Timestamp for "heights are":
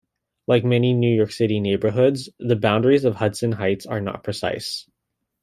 3.51-4.01